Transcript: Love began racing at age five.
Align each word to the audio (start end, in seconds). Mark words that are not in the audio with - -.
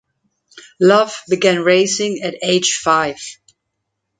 Love 0.79 1.21
began 1.29 1.59
racing 1.59 2.23
at 2.23 2.33
age 2.41 2.73
five. 2.83 3.19